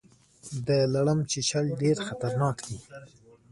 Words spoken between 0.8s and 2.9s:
لړم چیچل ډیر خطرناک دي